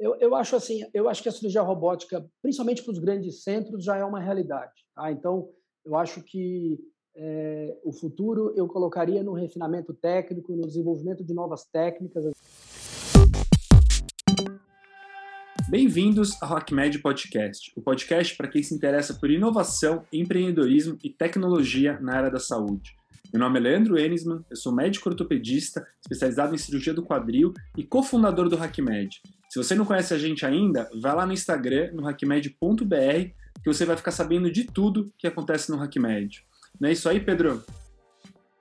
[0.00, 3.82] Eu, eu acho assim, eu acho que a cirurgia robótica, principalmente para os grandes centros,
[3.82, 4.86] já é uma realidade.
[4.94, 5.10] Tá?
[5.10, 5.48] Então,
[5.84, 6.78] eu acho que
[7.16, 12.26] é, o futuro eu colocaria no refinamento técnico, no desenvolvimento de novas técnicas.
[15.68, 21.98] Bem-vindos ao HackMed Podcast, o podcast para quem se interessa por inovação, empreendedorismo e tecnologia
[22.00, 22.97] na área da saúde.
[23.32, 27.84] Meu nome é Leandro Enisman, eu sou médico ortopedista, especializado em cirurgia do quadril e
[27.84, 29.20] cofundador do HackMed.
[29.50, 32.54] Se você não conhece a gente ainda, vai lá no Instagram, no hackmed.br,
[33.62, 36.42] que você vai ficar sabendo de tudo que acontece no HackMed.
[36.80, 37.62] Não é isso aí, Pedro?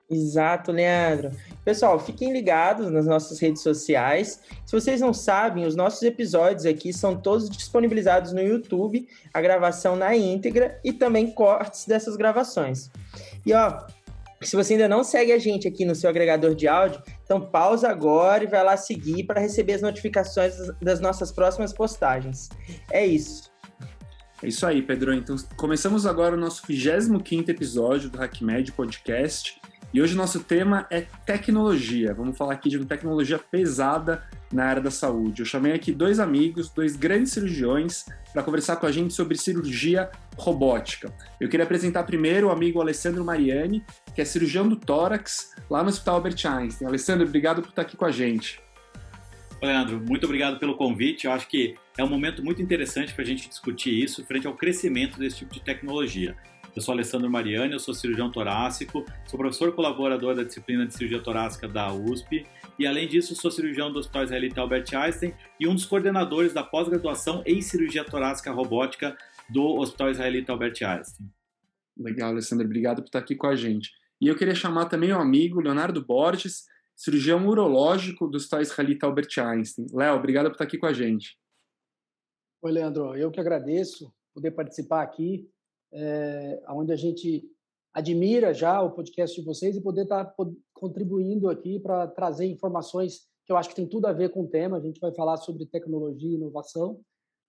[0.10, 1.32] Exato, Leandro.
[1.64, 4.42] Pessoal, fiquem ligados nas nossas redes sociais.
[4.66, 9.96] Se vocês não sabem, os nossos episódios aqui são todos disponibilizados no YouTube, a gravação
[9.96, 12.90] na íntegra e também cortes dessas gravações.
[13.46, 13.86] E ó,
[14.42, 17.90] se você ainda não segue a gente aqui no seu agregador de áudio, então pausa
[17.90, 22.50] agora e vai lá seguir para receber as notificações das nossas próximas postagens.
[22.92, 23.52] É isso.
[24.44, 25.14] É isso aí, Pedro.
[25.14, 29.57] Então, começamos agora o nosso 25 episódio do HackMed Podcast.
[29.94, 32.14] E hoje o nosso tema é tecnologia.
[32.14, 34.22] Vamos falar aqui de uma tecnologia pesada
[34.52, 35.42] na área da saúde.
[35.42, 40.12] Eu chamei aqui dois amigos, dois grandes cirurgiões, para conversar com a gente sobre cirurgia
[40.38, 41.14] robótica.
[41.40, 43.82] Eu queria apresentar primeiro o amigo Alessandro Mariani,
[44.14, 46.88] que é cirurgião do tórax lá no Hospital Albert Einstein.
[46.88, 48.60] Alessandro, obrigado por estar aqui com a gente.
[49.62, 51.26] Leandro, muito obrigado pelo convite.
[51.26, 54.54] Eu acho que é um momento muito interessante para a gente discutir isso frente ao
[54.54, 56.36] crescimento desse tipo de tecnologia.
[56.78, 61.20] Eu sou Alessandro Mariani, eu sou cirurgião torácico, sou professor colaborador da disciplina de cirurgia
[61.20, 62.46] torácica da USP
[62.78, 66.62] e, além disso, sou cirurgião do Hospital Israelita Albert Einstein e um dos coordenadores da
[66.62, 69.18] pós-graduação em cirurgia torácica robótica
[69.50, 71.28] do Hospital Israelita Albert Einstein.
[71.98, 73.90] Legal, Alessandro, obrigado por estar aqui com a gente.
[74.22, 79.36] E eu queria chamar também o amigo Leonardo Borges, cirurgião urológico do Hospital Israelita Albert
[79.40, 79.88] Einstein.
[79.92, 81.40] Léo, obrigado por estar aqui com a gente.
[82.62, 85.50] Oi, Leandro, eu que agradeço poder participar aqui
[85.92, 87.50] é, onde a gente
[87.94, 93.22] admira já o podcast de vocês e poder estar tá contribuindo aqui para trazer informações
[93.46, 94.78] que eu acho que tem tudo a ver com o tema.
[94.78, 97.00] A gente vai falar sobre tecnologia e inovação.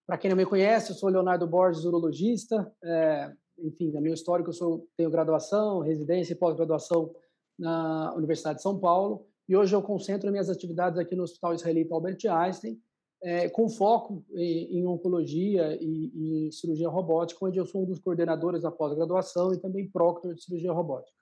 [0.06, 2.72] Para quem não me conhece, eu sou Leonardo Borges, urologista.
[2.82, 7.12] É, enfim, na meu histórico, eu sou, tenho graduação, residência e pós-graduação
[7.58, 9.26] na Universidade de São Paulo.
[9.48, 12.80] E hoje eu concentro minhas atividades aqui no Hospital Israelita Albert Einstein,
[13.22, 17.86] é, com foco em, em oncologia e, e, em cirurgia robótica, onde eu sou um
[17.86, 21.16] dos coordenadores da pós-graduação e também proctor de cirurgia robótica.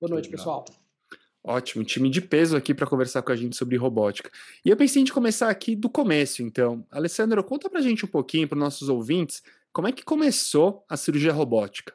[0.00, 0.64] Boa noite, pessoal.
[1.42, 4.30] Ótimo, time de peso aqui para conversar com a gente sobre robótica.
[4.64, 6.84] E eu pensei em começar aqui do começo, então.
[6.90, 9.42] Alessandro, conta para a gente um pouquinho, para os nossos ouvintes,
[9.72, 11.94] como é que começou a cirurgia robótica?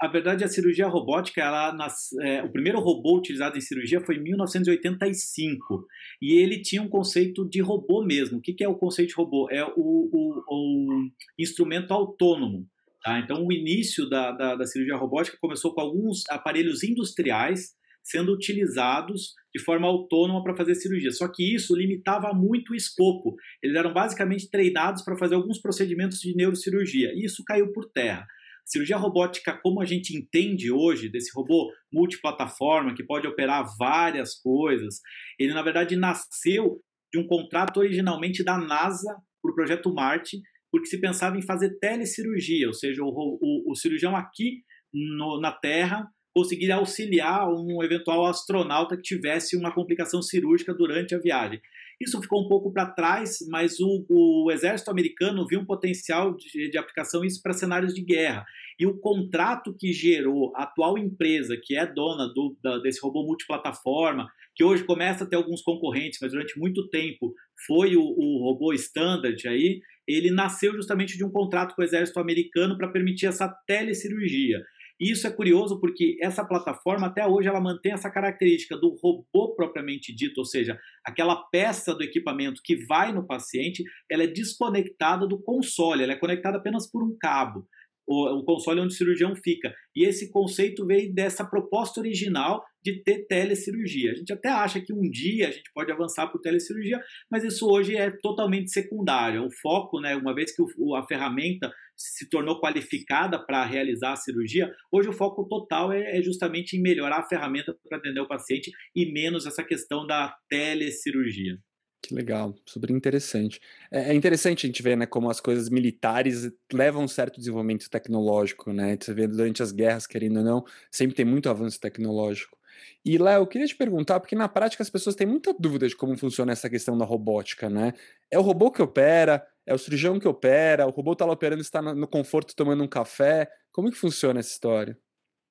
[0.00, 4.16] A verdade, a cirurgia robótica, ela, nas, é, o primeiro robô utilizado em cirurgia foi
[4.16, 5.86] em 1985
[6.22, 8.38] e ele tinha um conceito de robô mesmo.
[8.38, 9.48] O que, que é o conceito de robô?
[9.50, 12.66] É o, o, o instrumento autônomo.
[13.02, 13.18] Tá?
[13.18, 19.34] Então, o início da, da, da cirurgia robótica começou com alguns aparelhos industriais sendo utilizados
[19.54, 21.10] de forma autônoma para fazer cirurgia.
[21.10, 23.34] Só que isso limitava muito o escopo.
[23.62, 28.26] Eles eram basicamente treinados para fazer alguns procedimentos de neurocirurgia e isso caiu por terra.
[28.64, 35.00] Cirurgia robótica, como a gente entende hoje, desse robô multiplataforma que pode operar várias coisas,
[35.38, 36.80] ele na verdade nasceu
[37.12, 41.78] de um contrato originalmente da NASA para o projeto Marte, porque se pensava em fazer
[41.80, 44.62] telecirurgia, ou seja, o, o, o cirurgião aqui
[44.92, 51.18] no, na Terra conseguir auxiliar um eventual astronauta que tivesse uma complicação cirúrgica durante a
[51.18, 51.60] viagem.
[52.00, 56.70] Isso ficou um pouco para trás, mas o, o, exército americano viu um potencial de,
[56.70, 58.46] de aplicação isso para cenários de guerra.
[58.78, 63.22] E o contrato que gerou a atual empresa, que é dona do, da, desse robô
[63.26, 67.34] multiplataforma, que hoje começa a ter alguns concorrentes, mas durante muito tempo
[67.66, 72.18] foi o, o robô standard aí, ele nasceu justamente de um contrato com o exército
[72.18, 74.58] americano para permitir essa telecirurgia.
[75.00, 79.54] E isso é curioso porque essa plataforma até hoje ela mantém essa característica do robô
[79.56, 85.26] propriamente dito, ou seja, aquela peça do equipamento que vai no paciente, ela é desconectada
[85.26, 87.66] do console, ela é conectada apenas por um cabo
[88.10, 89.72] o, console onde o cirurgião fica.
[89.94, 94.10] E esse conceito veio dessa proposta original de ter telecirurgia.
[94.10, 97.00] A gente até acha que um dia a gente pode avançar por telecirurgia,
[97.30, 99.44] mas isso hoje é totalmente secundário.
[99.44, 100.62] O foco, né, uma vez que
[100.96, 101.70] a ferramenta
[102.00, 106.80] se tornou qualificada para realizar a cirurgia, hoje o foco total é, é justamente em
[106.80, 111.58] melhorar a ferramenta para atender o paciente e menos essa questão da telecirurgia.
[112.02, 113.60] Que legal, super interessante.
[113.92, 117.90] É, é interessante a gente ver, né, como as coisas militares levam um certo desenvolvimento
[117.90, 118.96] tecnológico, né?
[118.98, 122.56] Você vê durante as guerras, querendo ou não, sempre tem muito avanço tecnológico.
[123.04, 125.94] E Léo, eu queria te perguntar, porque na prática as pessoas têm muita dúvida de
[125.94, 127.92] como funciona essa questão da robótica, né?
[128.30, 131.62] É o robô que opera, é o cirurgião que opera, o robô está lá operando,
[131.62, 133.50] está no conforto tomando um café.
[133.72, 134.98] Como que funciona essa história?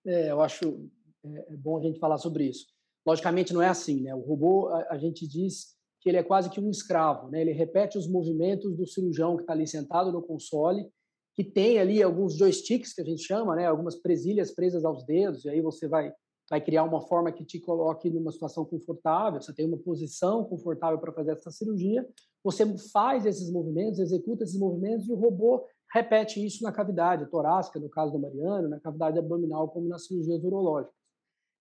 [0.06, 0.90] É, eu acho
[1.26, 2.66] é, é bom a gente falar sobre isso.
[3.06, 4.14] Logicamente não é assim, né?
[4.14, 7.42] O robô, a, a gente diz que ele é quase que um escravo, né?
[7.42, 10.88] Ele repete os movimentos do cirurgião que está ali sentado no console,
[11.36, 13.66] que tem ali alguns joysticks que a gente chama, né?
[13.66, 16.12] Algumas presilhas presas aos dedos, e aí você vai
[16.50, 20.98] vai criar uma forma que te coloque numa situação confortável, você tem uma posição confortável
[20.98, 22.04] para fazer essa cirurgia,
[22.44, 27.80] você faz esses movimentos, executa esses movimentos e o robô repete isso na cavidade torácica,
[27.80, 30.96] no caso do Mariano, na cavidade abdominal, como nas cirurgias urológicas.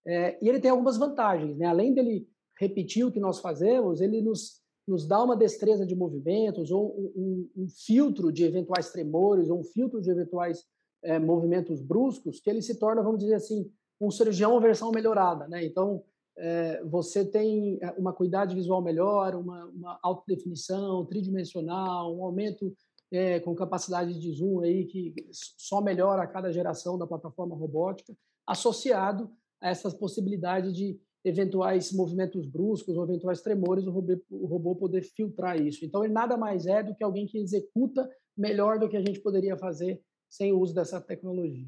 [0.07, 1.67] É, e ele tem algumas vantagens, né?
[1.67, 2.29] Além dele
[2.59, 7.13] repetir o que nós fazemos, ele nos, nos dá uma destreza de movimentos ou um,
[7.17, 10.65] um, um filtro de eventuais tremores ou um filtro de eventuais
[11.03, 13.71] é, movimentos bruscos que ele se torna, vamos dizer assim,
[14.01, 15.65] um cirurgião versão melhorada, né?
[15.65, 16.03] Então,
[16.39, 22.75] é, você tem é, uma qualidade visual melhor, uma, uma alta definição, tridimensional, um aumento
[23.11, 28.15] é, com capacidade de zoom aí que só melhora a cada geração da plataforma robótica,
[28.47, 29.31] associado
[29.61, 35.03] a essas possibilidades de eventuais movimentos bruscos ou eventuais tremores, o robô, o robô poder
[35.03, 35.85] filtrar isso.
[35.85, 39.21] Então, ele nada mais é do que alguém que executa melhor do que a gente
[39.21, 41.67] poderia fazer sem o uso dessa tecnologia.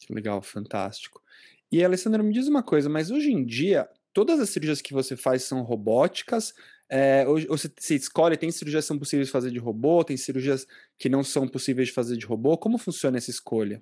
[0.00, 1.20] Que legal, fantástico.
[1.72, 5.16] E, Alessandra, me diz uma coisa, mas hoje em dia, todas as cirurgias que você
[5.16, 6.52] faz são robóticas?
[6.90, 10.02] É, ou, ou você, você escolhe, tem cirurgias que são possíveis de fazer de robô,
[10.02, 10.66] tem cirurgias
[10.98, 12.58] que não são possíveis de fazer de robô?
[12.58, 13.80] Como funciona essa escolha?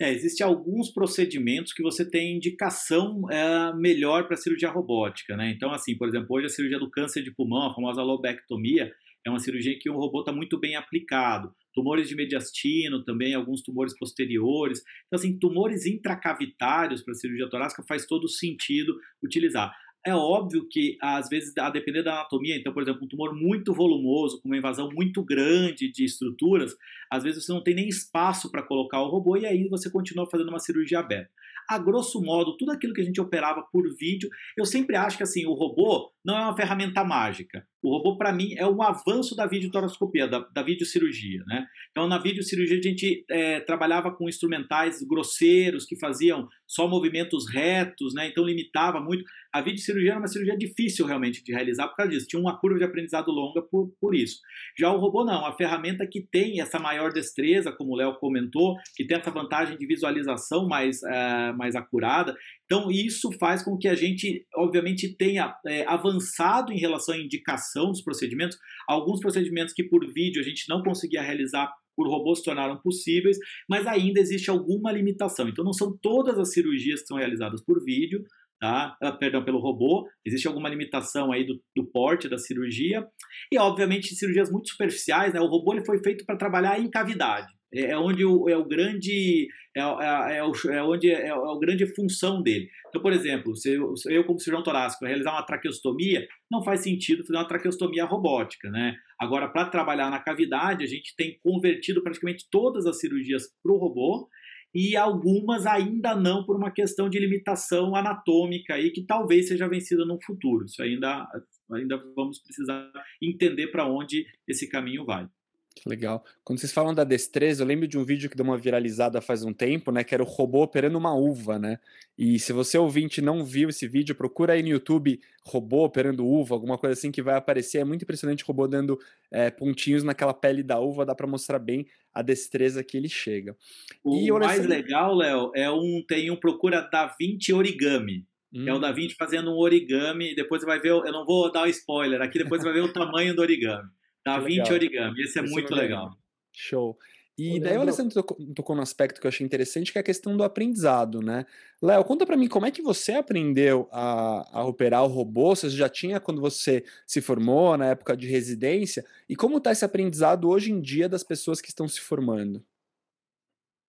[0.00, 5.52] É, Existem alguns procedimentos que você tem indicação é, melhor para cirurgia robótica, né?
[5.54, 8.92] Então, assim, por exemplo, hoje a cirurgia do câncer de pulmão, a famosa lobectomia,
[9.24, 11.54] é uma cirurgia que o robô está muito bem aplicado.
[11.74, 14.82] Tumores de mediastino também, alguns tumores posteriores.
[15.06, 19.74] Então, assim, tumores intracavitários para cirurgia torácica faz todo sentido utilizar.
[20.04, 23.72] É óbvio que, às vezes, a depender da anatomia, então, por exemplo, um tumor muito
[23.72, 26.76] volumoso, com uma invasão muito grande de estruturas,
[27.08, 30.28] às vezes você não tem nem espaço para colocar o robô e aí você continua
[30.28, 31.30] fazendo uma cirurgia aberta.
[31.70, 35.22] A grosso modo, tudo aquilo que a gente operava por vídeo, eu sempre acho que
[35.22, 37.66] assim, o robô não é uma ferramenta mágica.
[37.82, 41.42] O robô, para mim, é um avanço da videotoroscopia, da, da videocirurgia.
[41.46, 41.66] Né?
[41.90, 48.14] Então, na videocirurgia, a gente é, trabalhava com instrumentais grosseiros que faziam só movimentos retos,
[48.14, 48.28] né?
[48.28, 49.24] então limitava muito.
[49.52, 52.28] A videocirurgia era uma cirurgia difícil realmente de realizar por causa disso.
[52.28, 54.38] Tinha uma curva de aprendizado longa por, por isso.
[54.78, 55.44] Já o robô, não.
[55.44, 59.76] A ferramenta que tem essa maior destreza, como o Léo comentou, que tem essa vantagem
[59.76, 62.34] de visualização mais, é, mais acurada.
[62.72, 67.90] Então, isso faz com que a gente, obviamente, tenha é, avançado em relação à indicação
[67.90, 68.56] dos procedimentos.
[68.88, 73.36] Alguns procedimentos que por vídeo a gente não conseguia realizar por robô se tornaram possíveis,
[73.68, 75.50] mas ainda existe alguma limitação.
[75.50, 78.24] Então, não são todas as cirurgias que são realizadas por vídeo,
[78.58, 78.96] tá?
[79.02, 80.08] Ah, perdão, pelo robô.
[80.24, 83.06] Existe alguma limitação aí do, do porte da cirurgia.
[83.52, 85.40] E, obviamente, cirurgias muito superficiais, né?
[85.42, 87.52] O robô ele foi feito para trabalhar em cavidade.
[87.72, 91.30] É, é onde o, é o grande é, é, é, o, é onde é, é
[91.30, 92.68] a grande função dele.
[92.88, 96.80] Então, por exemplo, se eu, se eu como cirurgião torácico realizar uma traqueostomia, não faz
[96.80, 98.94] sentido fazer uma traqueostomia robótica, né?
[99.18, 103.78] Agora, para trabalhar na cavidade, a gente tem convertido praticamente todas as cirurgias para o
[103.78, 104.28] robô
[104.74, 110.04] e algumas ainda não por uma questão de limitação anatômica aí que talvez seja vencida
[110.04, 110.64] no futuro.
[110.64, 111.26] Isso ainda
[111.70, 112.90] ainda vamos precisar
[113.22, 115.26] entender para onde esse caminho vai.
[115.74, 116.24] Que legal.
[116.44, 119.42] Quando vocês falam da destreza, eu lembro de um vídeo que deu uma viralizada faz
[119.42, 120.04] um tempo, né?
[120.04, 121.78] Que era o robô operando uma uva, né?
[122.16, 126.54] E se você ouvinte não viu esse vídeo, procura aí no YouTube robô operando uva,
[126.54, 127.78] alguma coisa assim que vai aparecer.
[127.78, 128.98] É muito impressionante o robô dando
[129.30, 133.56] é, pontinhos naquela pele da uva, dá para mostrar bem a destreza que ele chega.
[134.04, 138.24] O e, mais legal, Léo, é um tem um procura Da Vinci Origami.
[138.54, 138.68] Hum.
[138.68, 138.80] É o hum.
[138.80, 140.34] Da Vinci fazendo um origami.
[140.34, 142.80] Depois você vai ver, eu não vou dar o um spoiler aqui, depois você vai
[142.80, 143.88] ver o tamanho do origami.
[144.24, 146.04] Da 20 origami, esse é Esse muito legal.
[146.04, 146.18] legal.
[146.52, 146.98] Show.
[147.36, 150.04] E daí o Alessandro tocou, tocou no aspecto que eu achei interessante, que é a
[150.04, 151.46] questão do aprendizado, né?
[151.80, 155.70] Léo, conta para mim como é que você aprendeu a, a, operar o robô, você
[155.70, 160.48] já tinha quando você se formou, na época de residência, e como está esse aprendizado
[160.48, 162.62] hoje em dia das pessoas que estão se formando?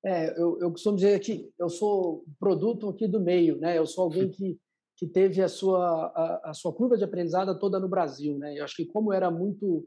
[0.06, 3.78] É, eu, eu costumo dizer que eu sou produto aqui do meio, né?
[3.78, 4.58] Eu sou alguém que,
[4.98, 8.58] que teve a sua, a, a sua curva de aprendizado toda no Brasil, né?
[8.58, 9.86] Eu acho que como era muito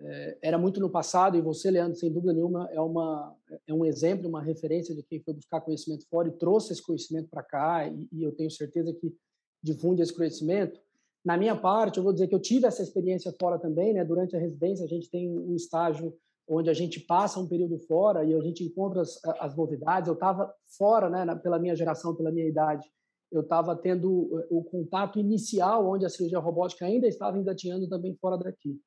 [0.00, 3.34] é, era muito no passado, e você, Leandro, sem dúvida nenhuma, é, uma,
[3.66, 7.28] é um exemplo, uma referência de quem foi buscar conhecimento fora e trouxe esse conhecimento
[7.28, 9.14] para cá, e, e, eu tenho certeza que
[9.62, 10.78] difunde esse conhecimento.
[11.24, 14.04] Na minha parte, eu vou dizer que eu tive essa experiência fora também, né?
[14.04, 16.14] Durante a residência, a gente tem um estágio
[16.48, 20.06] onde a gente passa um período fora e a gente encontra as, as novidades.
[20.06, 22.88] Eu estava fora, né, pela minha geração, pela minha idade,
[23.32, 24.08] eu estava tendo
[24.48, 28.80] o contato inicial, onde a cirurgia robótica ainda estava engatinhando também fora daqui.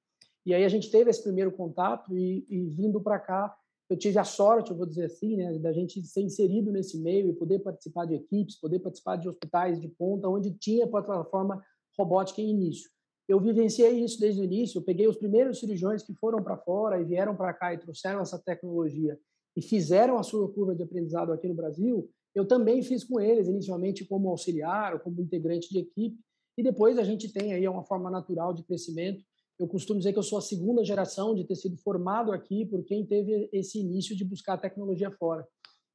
[0.46, 3.55] E aí a gente teve esse primeiro contato e, e vindo para cá,
[3.89, 7.29] eu tive a sorte, eu vou dizer assim, né, da gente ser inserido nesse meio
[7.29, 11.63] e poder participar de equipes, poder participar de hospitais de ponta, onde tinha plataforma
[11.98, 12.89] robótica em início.
[13.27, 17.00] Eu vivenciei isso desde o início, eu peguei os primeiros cirurgiões que foram para fora
[17.00, 19.19] e vieram para cá e trouxeram essa tecnologia
[19.55, 23.48] e fizeram a sua curva de aprendizado aqui no Brasil, eu também fiz com eles,
[23.48, 26.17] inicialmente como auxiliar ou como integrante de equipe,
[26.58, 29.24] e depois a gente tem aí uma forma natural de crescimento
[29.59, 32.83] eu costumo dizer que eu sou a segunda geração de ter sido formado aqui por
[32.85, 35.45] quem teve esse início de buscar tecnologia fora.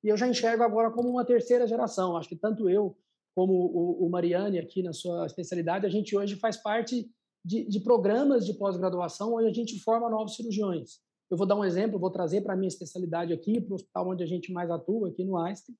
[0.02, 2.14] E eu já enxergo agora como uma terceira geração.
[2.16, 2.94] Acho que tanto eu
[3.34, 7.10] como o, o Mariane aqui na sua especialidade, a gente hoje faz parte
[7.44, 11.00] de, de programas de pós-graduação onde a gente forma novos cirurgiões.
[11.30, 14.10] Eu vou dar um exemplo, vou trazer para a minha especialidade aqui, para o hospital
[14.10, 15.74] onde a gente mais atua, aqui no Einstein.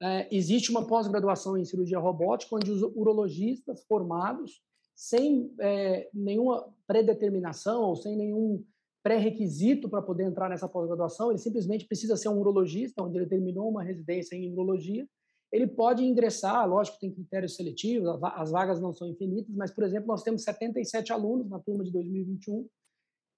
[0.00, 4.62] É, existe uma pós-graduação em cirurgia robótica onde os urologistas formados
[4.98, 8.64] sem é, nenhuma predeterminação ou sem nenhum
[9.00, 13.70] pré-requisito para poder entrar nessa pós-graduação, ele simplesmente precisa ser um urologista, onde ele terminou
[13.70, 15.06] uma residência em urologia,
[15.52, 20.08] ele pode ingressar, lógico tem critérios seletivos, as vagas não são infinitas, mas, por exemplo,
[20.08, 22.68] nós temos 77 alunos na turma de 2021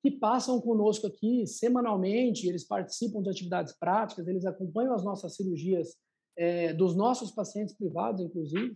[0.02, 5.95] que passam conosco aqui semanalmente, eles participam de atividades práticas, eles acompanham as nossas cirurgias
[6.38, 8.75] é, dos nossos pacientes privados, inclusive,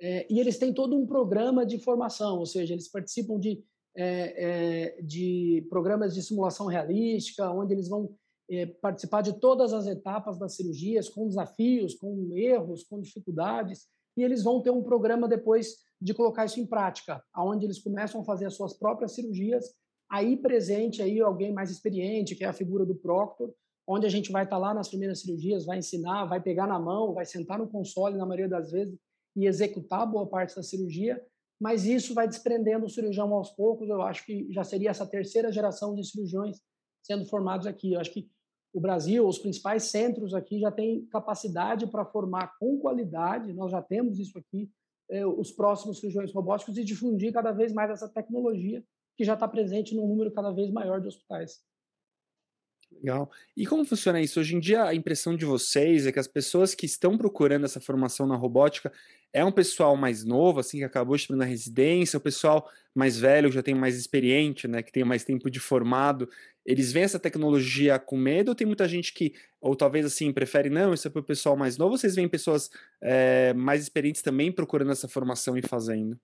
[0.00, 3.62] é, e eles têm todo um programa de formação, ou seja, eles participam de,
[3.94, 8.14] é, é, de programas de simulação realística, onde eles vão
[8.50, 14.22] é, participar de todas as etapas das cirurgias, com desafios, com erros, com dificuldades, e
[14.22, 18.24] eles vão ter um programa depois de colocar isso em prática, aonde eles começam a
[18.24, 19.66] fazer as suas próprias cirurgias,
[20.10, 23.52] aí presente aí alguém mais experiente, que é a figura do proctor,
[23.86, 27.12] onde a gente vai estar lá nas primeiras cirurgias, vai ensinar, vai pegar na mão,
[27.12, 28.98] vai sentar no console, na maioria das vezes,
[29.36, 31.24] e executar boa parte da cirurgia,
[31.60, 33.88] mas isso vai desprendendo o cirurgião aos poucos.
[33.88, 36.58] Eu acho que já seria essa terceira geração de cirurgiões
[37.02, 37.92] sendo formados aqui.
[37.92, 38.30] Eu acho que
[38.72, 43.82] o Brasil, os principais centros aqui já têm capacidade para formar com qualidade, nós já
[43.82, 44.70] temos isso aqui,
[45.10, 48.82] eh, os próximos cirurgiões robóticos e difundir cada vez mais essa tecnologia
[49.16, 51.60] que já está presente num número cada vez maior de hospitais.
[52.92, 53.30] Legal.
[53.56, 54.40] E como funciona isso?
[54.40, 57.80] Hoje em dia, a impressão de vocês é que as pessoas que estão procurando essa
[57.80, 58.92] formação na robótica
[59.32, 63.48] é um pessoal mais novo, assim, que acabou de na residência, o pessoal mais velho,
[63.48, 66.28] que já tem mais experiente, né, que tem mais tempo de formado,
[66.66, 70.68] eles veem essa tecnologia com medo ou tem muita gente que, ou talvez assim, prefere,
[70.68, 72.70] não, isso é para o pessoal mais novo, vocês veem pessoas
[73.00, 76.18] é, mais experientes também procurando essa formação e fazendo?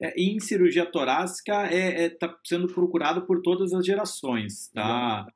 [0.00, 5.26] É, em cirurgia torácica é, é tá sendo procurado por todas as gerações, tá?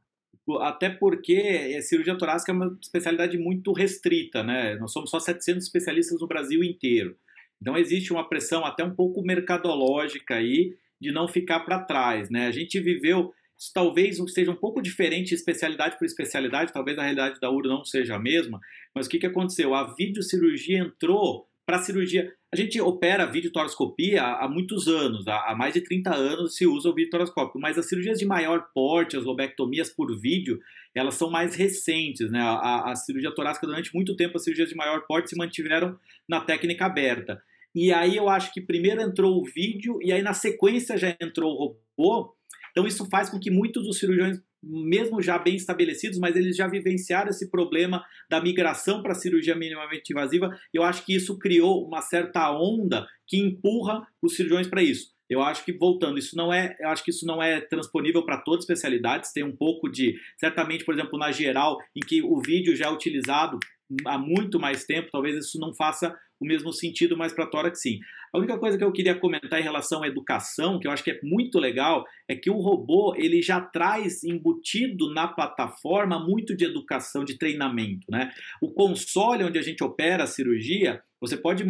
[0.47, 0.61] Uhum.
[0.61, 4.75] Até porque a cirurgia torácica é uma especialidade muito restrita, né?
[4.77, 7.17] Nós somos só 700 especialistas no Brasil inteiro.
[7.61, 12.47] Então existe uma pressão até um pouco mercadológica aí de não ficar para trás, né?
[12.47, 13.33] A gente viveu
[13.75, 18.17] talvez seja um pouco diferente especialidade por especialidade, talvez a realidade da URO não seja
[18.17, 18.59] a mesma,
[18.95, 19.75] mas o que, que aconteceu?
[19.75, 22.33] A videocirurgia entrou para cirurgia.
[22.53, 26.89] A gente opera videotoroscopia há, muitos anos, há, há, mais de 30 anos se usa
[26.89, 30.59] o videotoroscópio, mas as cirurgias de maior porte, as lobectomias por vídeo,
[30.93, 32.29] elas são mais recentes.
[32.29, 32.41] Né?
[32.41, 35.97] A, a cirurgia torácica, durante muito tempo, as cirurgias de maior porte se mantiveram
[36.29, 37.41] na técnica aberta.
[37.73, 41.53] E aí eu acho que primeiro entrou o vídeo e aí na sequência já entrou
[41.53, 42.35] o robô.
[42.73, 46.67] Então isso faz com que muitos dos cirurgiões mesmo já bem estabelecidos, mas eles já
[46.67, 50.51] vivenciaram esse problema da migração para a cirurgia minimamente invasiva.
[50.73, 55.13] Eu acho que isso criou uma certa onda que empurra os cirurgiões para isso.
[55.29, 58.39] Eu acho que voltando, isso não é, eu acho que isso não é transponível para
[58.39, 59.33] todas as especialidades.
[59.33, 62.91] Tem um pouco de, certamente, por exemplo, na geral, em que o vídeo já é
[62.91, 63.59] utilizado
[64.05, 67.99] há muito mais tempo, talvez isso não faça o mesmo sentido, mas para tórax sim.
[68.33, 71.11] A única coisa que eu queria comentar em relação à educação, que eu acho que
[71.11, 76.65] é muito legal, é que o robô ele já traz embutido na plataforma muito de
[76.65, 78.07] educação, de treinamento.
[78.09, 78.31] Né?
[78.63, 81.65] O console onde a gente opera a cirurgia, você pode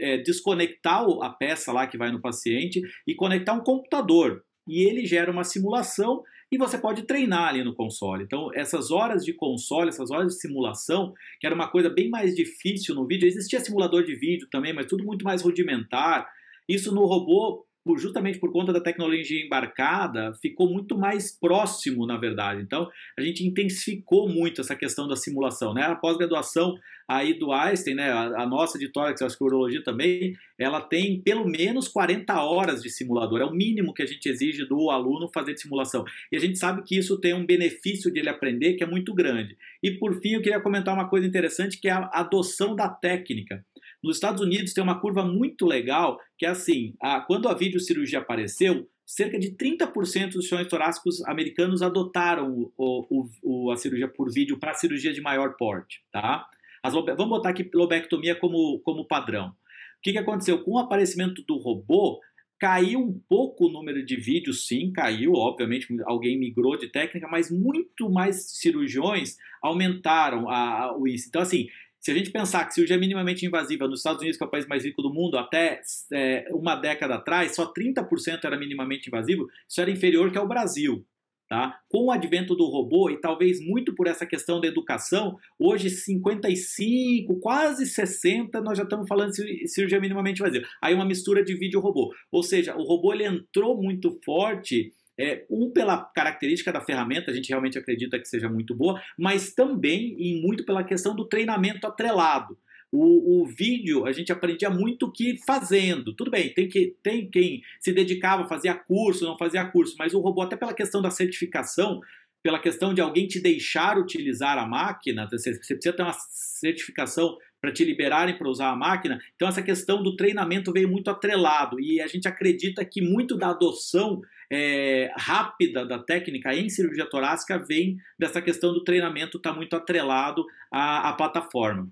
[0.00, 4.42] é, desconectar a peça lá que vai no paciente e conectar um computador.
[4.68, 8.24] E ele gera uma simulação e você pode treinar ali no console.
[8.24, 12.34] Então, essas horas de console, essas horas de simulação, que era uma coisa bem mais
[12.34, 16.30] difícil no vídeo, existia simulador de vídeo também, mas tudo muito mais rudimentar.
[16.68, 17.64] Isso no robô
[17.96, 22.62] justamente por conta da tecnologia embarcada, ficou muito mais próximo, na verdade.
[22.62, 25.74] Então, a gente intensificou muito essa questão da simulação.
[25.74, 25.82] Né?
[25.82, 26.76] A pós-graduação
[27.08, 31.44] aí do Einstein, né, a, a nossa de tórax, acho urologia também, ela tem pelo
[31.44, 33.40] menos 40 horas de simulador.
[33.40, 36.04] É o mínimo que a gente exige do aluno fazer de simulação.
[36.30, 39.12] E a gente sabe que isso tem um benefício de ele aprender que é muito
[39.12, 39.56] grande.
[39.82, 43.64] E por fim, eu queria comentar uma coisa interessante que é a adoção da técnica.
[44.02, 48.18] Nos Estados Unidos tem uma curva muito legal, que é assim, a, quando a videocirurgia
[48.18, 54.32] apareceu, cerca de 30% dos chões torácicos americanos adotaram o, o, o, a cirurgia por
[54.32, 56.46] vídeo para cirurgia de maior porte, tá?
[56.82, 59.48] As, vamos botar aqui lobectomia como, como padrão.
[59.48, 60.64] O que, que aconteceu?
[60.64, 62.20] Com o aparecimento do robô,
[62.58, 67.50] caiu um pouco o número de vídeos, sim, caiu, obviamente alguém migrou de técnica, mas
[67.50, 71.28] muito mais cirurgiões aumentaram a, a, o isso.
[71.28, 71.66] Então, assim,
[72.02, 74.66] se a gente pensar que cirurgia minimamente invasiva nos Estados Unidos, que é o país
[74.66, 75.80] mais rico do mundo, até
[76.12, 81.06] é, uma década atrás, só 30% era minimamente invasivo, isso era inferior que ao Brasil.
[81.48, 81.78] Tá?
[81.88, 87.38] Com o advento do robô, e talvez muito por essa questão da educação, hoje 55,
[87.38, 90.66] quase 60, nós já estamos falando de cirurgia minimamente invasiva.
[90.82, 92.12] Aí uma mistura de vídeo robô.
[92.32, 97.34] Ou seja, o robô ele entrou muito forte é, um, pela característica da ferramenta, a
[97.34, 101.86] gente realmente acredita que seja muito boa, mas também e muito pela questão do treinamento
[101.86, 102.58] atrelado.
[102.90, 106.14] O, o, vídeo a gente aprendia muito que fazendo.
[106.14, 110.20] Tudo bem, tem, que, tem quem se dedicava, fazia curso, não fazia curso, mas o
[110.20, 112.00] robô, até pela questão da certificação,
[112.42, 117.38] pela questão de alguém te deixar utilizar a máquina, você, você precisa ter uma certificação
[117.62, 119.20] para te liberarem para usar a máquina.
[119.36, 123.50] Então, essa questão do treinamento veio muito atrelado e a gente acredita que muito da
[123.50, 129.56] adoção é, rápida da técnica em cirurgia torácica vem dessa questão do treinamento estar tá
[129.56, 131.88] muito atrelado à, à plataforma.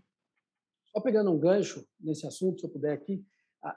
[0.87, 3.25] Só pegando um gancho nesse assunto, se eu puder aqui,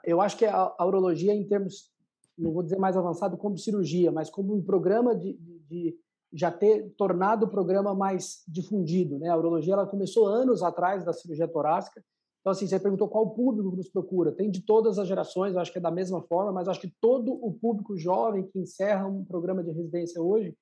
[0.04, 1.92] eu acho que a, a urologia, em termos,
[2.36, 5.96] não vou dizer mais avançado como cirurgia, mas como um programa de, de, de
[6.34, 9.18] já ter tornado o programa mais difundido.
[9.18, 9.28] Né?
[9.28, 12.02] A urologia ela começou anos atrás da cirurgia torácica.
[12.40, 14.32] Então, assim, você perguntou qual público nos procura.
[14.32, 16.92] Tem de todas as gerações, eu acho que é da mesma forma, mas acho que
[17.00, 20.54] todo o público jovem que encerra um programa de residência hoje,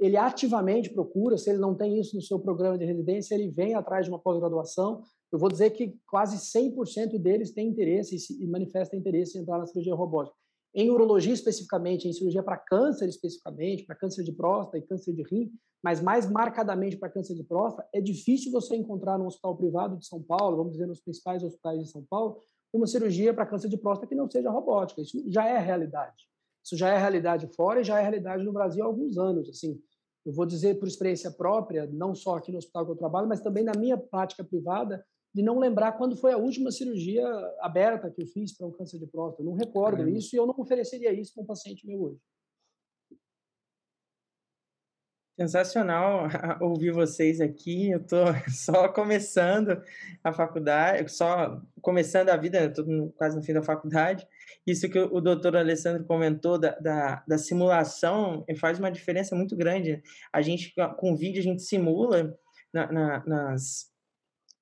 [0.00, 3.74] ele ativamente procura, se ele não tem isso no seu programa de residência, ele vem
[3.74, 5.02] atrás de uma pós-graduação.
[5.30, 9.66] Eu vou dizer que quase 100% deles têm interesse e manifesta interesse em entrar na
[9.66, 10.37] cirurgia robótica.
[10.74, 15.22] Em urologia especificamente, em cirurgia para câncer especificamente, para câncer de próstata e câncer de
[15.22, 15.50] rim,
[15.82, 20.06] mas mais marcadamente para câncer de próstata, é difícil você encontrar no hospital privado de
[20.06, 22.40] São Paulo, vamos dizer nos principais hospitais de São Paulo,
[22.72, 25.00] uma cirurgia para câncer de próstata que não seja robótica.
[25.00, 26.28] Isso já é realidade.
[26.64, 29.48] Isso já é realidade fora e já é realidade no Brasil há alguns anos.
[29.48, 29.80] Assim,
[30.26, 33.40] eu vou dizer por experiência própria, não só aqui no hospital que eu trabalho, mas
[33.40, 35.02] também na minha prática privada,
[35.34, 37.26] de não lembrar quando foi a última cirurgia
[37.60, 39.42] aberta que eu fiz para um câncer de próstata.
[39.42, 40.16] Eu não recordo Caramba.
[40.16, 42.20] isso e eu não ofereceria isso para um paciente meu hoje.
[45.38, 46.26] Sensacional
[46.60, 47.90] ouvir vocês aqui.
[47.90, 49.80] Eu estou só começando
[50.24, 54.26] a faculdade, só começando a vida, estou quase no fim da faculdade.
[54.66, 60.02] Isso que o doutor Alessandro comentou da, da, da, simulação faz uma diferença muito grande.
[60.32, 62.36] A gente, com vídeo, a gente simula
[62.72, 63.92] na, na, nas,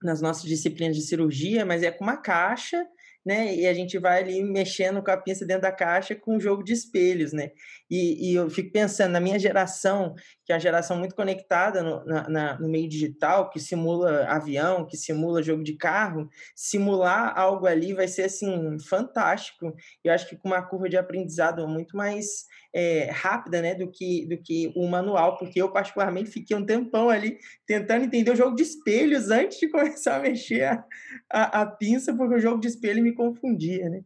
[0.07, 2.87] nas nossas disciplinas de cirurgia, mas é com uma caixa,
[3.27, 3.53] né?
[3.53, 6.63] E a gente vai ali mexendo com a pinça dentro da caixa com um jogo
[6.63, 7.51] de espelhos, né?
[7.91, 12.05] E, e eu fico pensando na minha geração, que é uma geração muito conectada no,
[12.05, 17.67] na, na, no meio digital, que simula avião, que simula jogo de carro, simular algo
[17.67, 19.75] ali vai ser assim fantástico.
[20.05, 22.45] Eu acho que com uma curva de aprendizado muito mais
[22.77, 27.09] é, rápida, né, do que do que o manual, porque eu particularmente fiquei um tempão
[27.09, 30.85] ali tentando entender o jogo de espelhos antes de começar a mexer a,
[31.33, 34.05] a, a pinça, porque o jogo de espelho me confundia, né?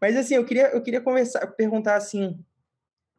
[0.00, 2.38] Mas assim, eu queria eu queria conversar, perguntar assim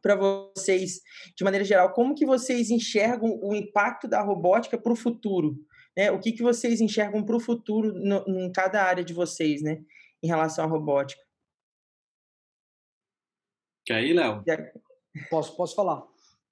[0.02, 1.02] para vocês,
[1.36, 5.58] de maneira geral, como que vocês enxergam o impacto da robótica para o futuro?
[5.98, 6.12] Né?
[6.12, 9.84] O que, que vocês enxergam para o futuro no, em cada área de vocês, né?
[10.24, 11.22] Em relação à robótica?
[13.86, 14.44] Quer ir, Léo?
[15.30, 16.04] Posso, posso falar.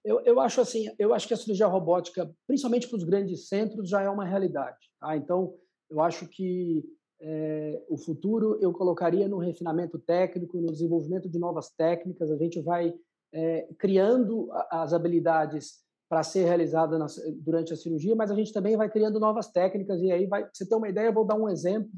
[0.03, 3.89] Eu, eu acho assim, eu acho que a cirurgia robótica, principalmente para os grandes centros,
[3.89, 4.89] já é uma realidade.
[4.99, 5.15] Tá?
[5.15, 5.55] Então,
[5.89, 6.83] eu acho que
[7.27, 12.29] é, o futuro eu colocaria no refinamento técnico, no desenvolvimento de novas técnicas.
[12.29, 12.93] A gente vai
[13.33, 17.07] é, criando as habilidades para ser realizada na,
[17.41, 20.47] durante a cirurgia, mas a gente também vai criando novas técnicas e aí vai.
[20.53, 21.89] Você ter uma ideia, eu vou dar um exemplo.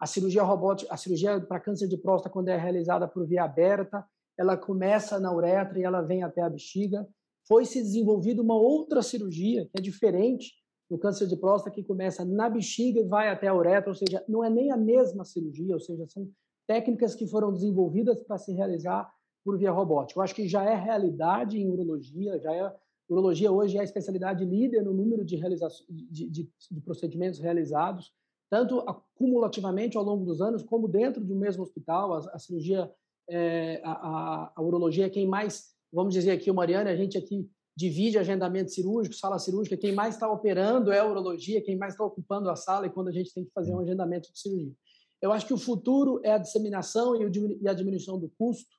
[0.00, 4.04] A cirurgia robótica, a cirurgia para câncer de próstata, quando é realizada por via aberta,
[4.36, 7.06] ela começa na uretra e ela vem até a bexiga.
[7.46, 10.54] Foi se desenvolvida uma outra cirurgia que é diferente
[10.92, 14.22] do câncer de próstata que começa na bexiga e vai até a uretra, ou seja,
[14.28, 16.30] não é nem a mesma cirurgia, ou seja, são
[16.66, 19.10] técnicas que foram desenvolvidas para se realizar
[19.42, 20.20] por via robótica.
[20.20, 22.76] Eu acho que já é realidade em urologia, já é
[23.08, 25.40] urologia hoje é a especialidade líder no número de,
[25.88, 28.12] de, de, de procedimentos realizados,
[28.50, 32.12] tanto acumulativamente ao longo dos anos, como dentro do mesmo hospital.
[32.12, 32.92] A, a cirurgia,
[33.30, 37.16] é, a, a, a, urologia é quem mais, vamos dizer aqui, o Mariana, a gente
[37.16, 41.94] aqui divide agendamento cirúrgico, sala cirúrgica, quem mais está operando é a urologia, quem mais
[41.94, 44.72] está ocupando a sala e quando a gente tem que fazer um agendamento de cirurgia.
[45.20, 48.76] Eu acho que o futuro é a disseminação e a diminuição do custo.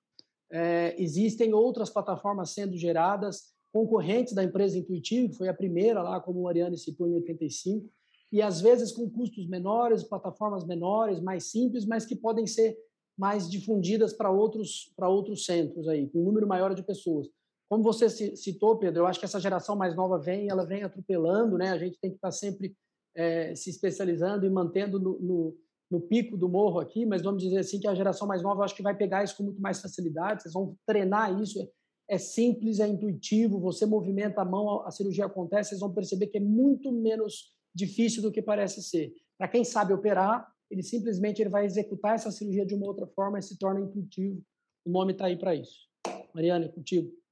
[0.51, 6.19] É, existem outras plataformas sendo geradas, concorrentes da empresa Intuitivo, que foi a primeira lá,
[6.19, 7.89] como o Mariane citou, em 85,
[8.31, 12.77] e às vezes com custos menores, plataformas menores, mais simples, mas que podem ser
[13.17, 17.27] mais difundidas para outros, outros centros aí, com um número maior de pessoas.
[17.73, 21.57] Como você citou, Pedro, eu acho que essa geração mais nova vem, ela vem atropelando,
[21.57, 21.71] né?
[21.71, 22.77] A gente tem que estar sempre
[23.15, 25.57] é, se especializando e mantendo no, no,
[25.89, 28.75] no, pico do morro aqui, mas vamos dizer assim que a geração mais nova, acho
[28.75, 31.67] que vai pegar isso com muito mais facilidade, vocês vão treinar isso,
[32.07, 36.37] é simples, é intuitivo, você movimenta a mão, a cirurgia acontece, vocês vão perceber que
[36.37, 39.11] é muito menos difícil do que parece ser.
[39.35, 43.39] Para quem sabe operar, ele simplesmente ele vai executar essa cirurgia de uma outra forma
[43.39, 44.43] e se torna intuitivo.
[44.85, 45.91] O nome está aí para isso.
[46.35, 47.22] Mariana, contigo.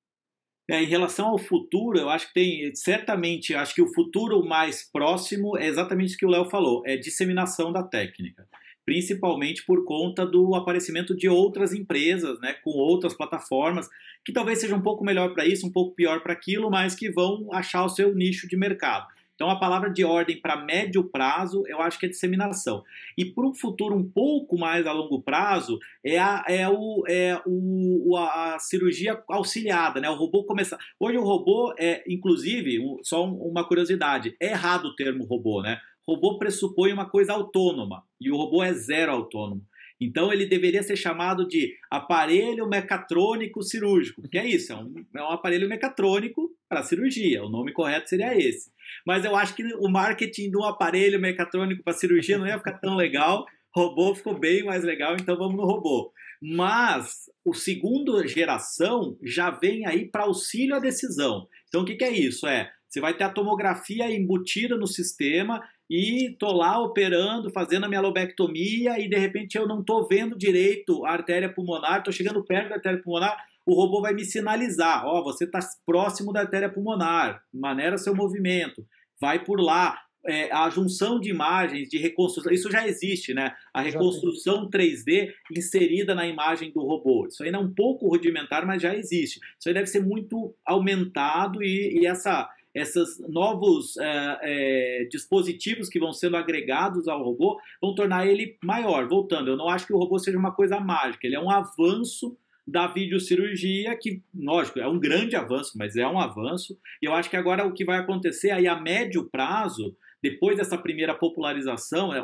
[0.72, 4.90] É, em relação ao futuro, eu acho que tem, certamente, acho que o futuro mais
[4.90, 8.48] próximo é exatamente o que o Léo falou, é disseminação da técnica
[8.84, 13.88] principalmente por conta do aparecimento de outras empresas, né, com outras plataformas,
[14.26, 17.10] que talvez seja um pouco melhor para isso, um pouco pior para aquilo, mas que
[17.10, 19.08] vão achar o seu nicho de mercado.
[19.42, 22.84] Então, a palavra de ordem para médio prazo, eu acho que é disseminação.
[23.18, 27.42] E para um futuro um pouco mais a longo prazo, é a, é o, é
[27.44, 30.08] o, a cirurgia auxiliada, né?
[30.12, 30.78] O robô começar.
[31.00, 35.80] Hoje o robô é, inclusive, só uma curiosidade, é errado o termo robô, né?
[36.08, 39.66] robô pressupõe uma coisa autônoma e o robô é zero autônomo.
[40.00, 45.22] Então ele deveria ser chamado de aparelho mecatrônico cirúrgico, que é isso, é um, é
[45.22, 47.44] um aparelho mecatrônico para cirurgia.
[47.44, 48.72] O nome correto seria esse.
[49.06, 52.96] Mas eu acho que o marketing do aparelho mecatrônico para cirurgia não ia ficar tão
[52.96, 53.46] legal.
[53.76, 56.12] Robô ficou bem mais legal, então vamos no robô.
[56.42, 61.48] Mas o segundo geração já vem aí para auxílio à decisão.
[61.68, 62.48] Então o que, que é isso?
[62.48, 67.88] É você vai ter a tomografia embutida no sistema e tô lá operando, fazendo a
[67.88, 72.44] minha lobectomia e de repente eu não tô vendo direito a artéria pulmonar, tô chegando
[72.44, 76.42] perto da artéria pulmonar, o robô vai me sinalizar, ó, oh, você está próximo da
[76.42, 78.86] artéria pulmonar, maneira seu movimento,
[79.20, 80.00] vai por lá.
[80.24, 83.56] É, a junção de imagens, de reconstrução, isso já existe, né?
[83.74, 87.26] A reconstrução 3D inserida na imagem do robô.
[87.26, 89.40] Isso ainda é um pouco rudimentar, mas já existe.
[89.60, 96.00] Isso aí deve ser muito aumentado e, e essa esses novos é, é, dispositivos que
[96.00, 99.08] vão sendo agregados ao robô vão tornar ele maior.
[99.08, 102.38] Voltando, eu não acho que o robô seja uma coisa mágica, ele é um avanço
[102.68, 106.78] da videocirurgia, que, lógico, é um grande avanço, mas é um avanço.
[107.02, 110.78] E eu acho que agora o que vai acontecer aí a médio prazo, depois dessa
[110.78, 112.22] primeira popularização, é,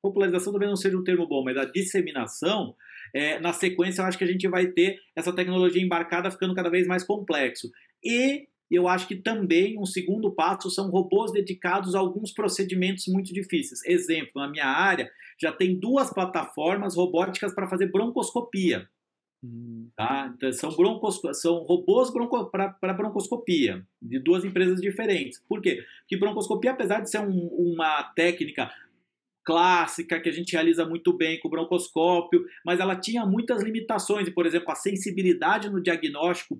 [0.00, 2.74] popularização talvez não seja um termo bom, mas a disseminação,
[3.12, 6.70] é, na sequência eu acho que a gente vai ter essa tecnologia embarcada ficando cada
[6.70, 7.68] vez mais complexo.
[8.02, 13.34] E eu acho que também um segundo passo são robôs dedicados a alguns procedimentos muito
[13.34, 13.84] difíceis.
[13.84, 18.88] Exemplo, na minha área já tem duas plataformas robóticas para fazer broncoscopia.
[19.42, 19.88] Hum.
[19.96, 20.32] Tá?
[20.36, 21.32] Então, são, broncosco...
[21.34, 22.46] são robôs bronco...
[22.50, 25.42] para broncoscopia, de duas empresas diferentes.
[25.48, 25.84] Por quê?
[26.00, 28.70] Porque broncoscopia, apesar de ser um, uma técnica
[29.44, 34.28] clássica que a gente realiza muito bem com o broncoscópio, mas ela tinha muitas limitações,
[34.30, 36.56] por exemplo, a sensibilidade no diagnóstico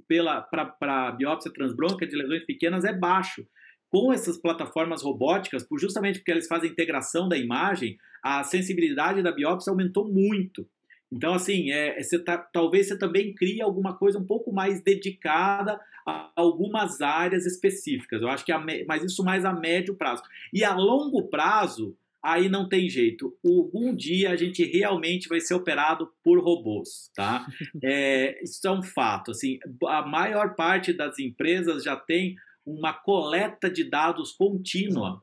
[0.81, 3.47] para biópsia transbrônquica de lesões pequenas é baixo.
[3.89, 9.71] Com essas plataformas robóticas, justamente porque eles fazem integração da imagem, a sensibilidade da biópsia
[9.71, 10.67] aumentou muito.
[11.13, 15.79] Então, assim, é, você tá, talvez você também crie alguma coisa um pouco mais dedicada
[16.07, 18.23] a algumas áreas específicas.
[18.23, 20.23] Eu acho que, a, mas isso mais a médio prazo.
[20.51, 23.37] E a longo prazo, aí não tem jeito.
[23.45, 27.47] Algum dia a gente realmente vai ser operado por robôs, tá?
[27.85, 29.33] É, isso é um fato.
[29.33, 35.21] Assim, a maior parte das empresas já tem uma coleta de dados contínua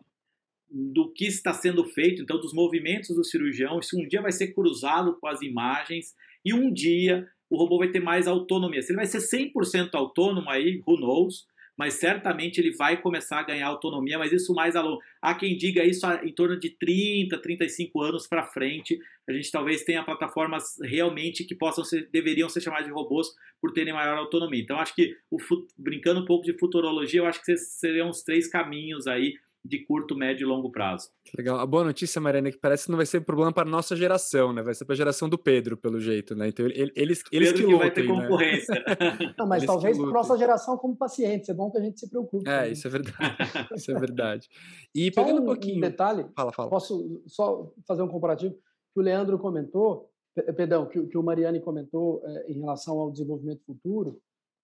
[0.72, 3.80] do que está sendo feito, então dos movimentos do cirurgião.
[3.80, 7.90] Isso um dia vai ser cruzado com as imagens e um dia o robô vai
[7.90, 8.82] ter mais autonomia.
[8.82, 11.48] Se ele vai ser 100% autônomo aí, who knows?
[11.80, 15.00] mas certamente ele vai começar a ganhar autonomia, mas isso mais a longo.
[15.22, 19.00] Há quem diga isso em torno de 30, 35 anos para frente.
[19.26, 23.30] A gente talvez tenha plataformas realmente que possam ser, deveriam ser chamadas de robôs
[23.62, 24.62] por terem maior autonomia.
[24.62, 25.38] Então, acho que, o,
[25.78, 30.16] brincando um pouco de futurologia, eu acho que seriam os três caminhos aí de curto,
[30.16, 31.10] médio e longo prazo.
[31.38, 31.60] Legal.
[31.60, 33.96] A boa notícia, Mariana, é que parece que não vai ser problema para a nossa
[33.96, 34.62] geração, né?
[34.62, 36.48] Vai ser para a geração do Pedro, pelo jeito, né?
[36.48, 38.08] Então eles, eles Pedro que lutem, vai ter né?
[38.08, 38.76] concorrência.
[38.76, 39.34] Né?
[39.38, 42.00] não, mas eles talvez para a nossa geração como pacientes, é bom que a gente
[42.00, 42.50] se preocupe.
[42.50, 42.72] É, também.
[42.72, 43.38] isso é verdade.
[43.76, 44.50] isso é verdade.
[44.96, 45.78] E pegando um, um pouquinho.
[45.78, 46.70] Um detalhe, fala, fala.
[46.70, 48.56] Posso só fazer um comparativo?
[48.94, 50.10] Que o Leandro comentou,
[50.56, 54.20] perdão, que, que o Mariane comentou é, em relação ao desenvolvimento futuro.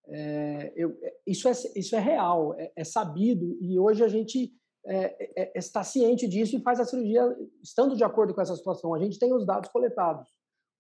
[0.08, 4.54] É, eu, isso, é, isso é real, é, é sabido, e hoje a gente
[4.88, 7.24] é, é, é, está ciente disso e faz a cirurgia
[7.62, 8.94] estando de acordo com essa situação.
[8.94, 10.28] A gente tem os dados coletados,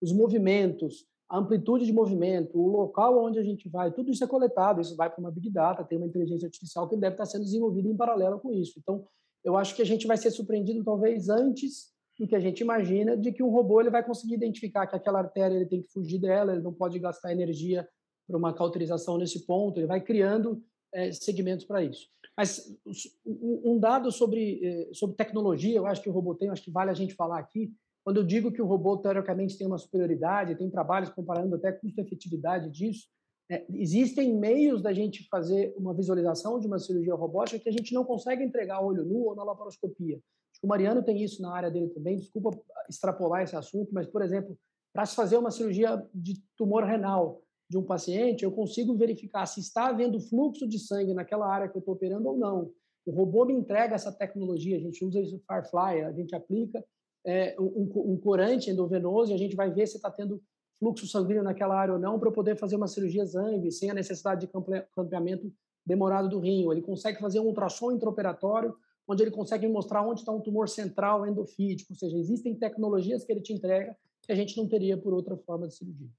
[0.01, 4.27] os movimentos, a amplitude de movimento, o local onde a gente vai, tudo isso é
[4.27, 7.43] coletado, isso vai para uma Big Data, tem uma inteligência artificial que deve estar sendo
[7.43, 8.79] desenvolvida em paralelo com isso.
[8.79, 9.07] Então,
[9.43, 13.17] eu acho que a gente vai ser surpreendido talvez antes do que a gente imagina
[13.17, 16.19] de que um robô ele vai conseguir identificar que aquela artéria ele tem que fugir
[16.19, 17.87] dela, ele não pode gastar energia
[18.27, 20.63] para uma cauterização nesse ponto, ele vai criando
[20.93, 22.07] é, segmentos para isso.
[22.37, 22.77] Mas
[23.25, 26.91] um dado sobre, eh, sobre tecnologia, eu acho que o robô tem, acho que vale
[26.91, 27.73] a gente falar aqui.
[28.03, 32.69] Quando eu digo que o robô, teoricamente, tem uma superioridade, tem trabalhos comparando até custo-efetividade
[32.69, 33.07] disso,
[33.49, 37.93] é, existem meios da gente fazer uma visualização de uma cirurgia robótica que a gente
[37.93, 40.17] não consegue entregar olho nu ou na laparoscopia.
[40.17, 42.17] Acho que o Mariano tem isso na área dele também.
[42.17, 44.57] Desculpa extrapolar esse assunto, mas, por exemplo,
[44.93, 49.59] para se fazer uma cirurgia de tumor renal, de um paciente, eu consigo verificar se
[49.59, 52.71] está havendo fluxo de sangue naquela área que eu estou operando ou não.
[53.05, 56.83] O robô me entrega essa tecnologia, a gente usa isso Firefly, a gente aplica
[57.25, 60.41] é, um, um, corante endovenoso e a gente vai ver se está tendo
[60.79, 64.41] fluxo sanguíneo naquela área ou não para poder fazer uma cirurgia ZANG sem a necessidade
[64.41, 64.51] de
[64.93, 65.51] campeamento
[65.85, 66.69] demorado do rim.
[66.69, 68.75] Ele consegue fazer um ultrassom intraoperatório
[69.07, 73.31] onde ele consegue mostrar onde está um tumor central endofítico, ou seja, existem tecnologias que
[73.31, 76.09] ele te entrega que a gente não teria por outra forma de cirurgia.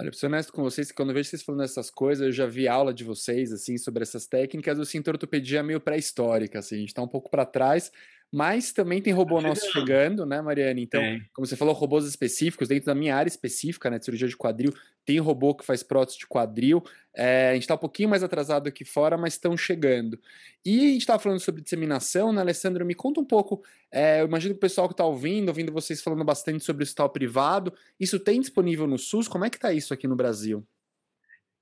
[0.00, 2.46] Olha, para ser honesto com vocês, quando eu vejo vocês falando essas coisas, eu já
[2.46, 6.78] vi aula de vocês, assim, sobre essas técnicas, eu sinto ortopedia meio pré-histórica, assim, a
[6.78, 7.90] gente está um pouco para trás,
[8.30, 10.82] mas também tem robô tá nosso chegando, né, Mariane?
[10.82, 11.20] Então, é.
[11.32, 14.72] como você falou, robôs específicos, dentro da minha área específica, né, de cirurgia de quadril,
[15.04, 16.84] tem robô que faz prótese de quadril.
[17.14, 20.20] É, a gente está um pouquinho mais atrasado aqui fora, mas estão chegando.
[20.62, 22.84] E a gente estava falando sobre disseminação, né, Alessandro?
[22.84, 23.64] Me conta um pouco.
[23.90, 26.84] É, eu imagino que o pessoal que está ouvindo, ouvindo vocês falando bastante sobre o
[26.84, 29.26] hospital privado, isso tem disponível no SUS?
[29.26, 30.62] Como é que está isso aqui no Brasil?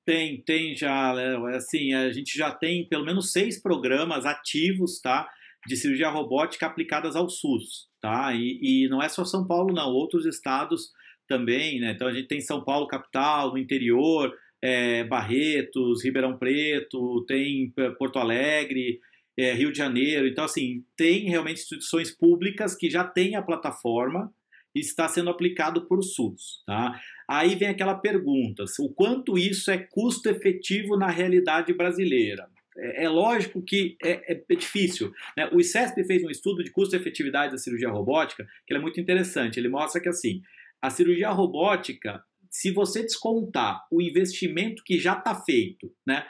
[0.04, 1.48] Tem, tem já, Léo.
[1.48, 5.28] É assim, a gente já tem pelo menos seis programas ativos, tá?
[5.66, 8.32] De cirurgia robótica aplicadas ao SUS, tá?
[8.34, 10.90] E, e, não é só São Paulo, não, outros estados
[11.28, 11.92] também, né?
[11.92, 17.90] Então a gente tem São Paulo capital, no interior, é, Barretos, Ribeirão Preto, tem é,
[17.90, 19.00] Porto Alegre,
[19.36, 20.26] é, Rio de Janeiro.
[20.26, 24.32] Então, assim, tem realmente instituições públicas que já têm a plataforma
[24.74, 27.00] e está sendo aplicado por SUS, tá?
[27.28, 32.48] Aí vem aquela pergunta: o quanto isso é custo efetivo na realidade brasileira?
[32.78, 35.12] É, é lógico que é, é, difícil.
[35.36, 35.48] Né?
[35.52, 39.58] O ICESP fez um estudo de custo-efetividade da cirurgia robótica, que é muito interessante.
[39.58, 40.40] Ele mostra que assim,
[40.80, 46.24] a cirurgia robótica, se você descontar o investimento que já está feito, né?